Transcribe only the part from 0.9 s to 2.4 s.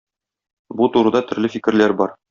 турыда төрле фикерләр бар.